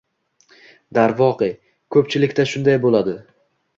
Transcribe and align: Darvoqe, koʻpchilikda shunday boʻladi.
Darvoqe, 0.99 1.49
koʻpchilikda 1.97 2.47
shunday 2.55 2.81
boʻladi. 2.87 3.15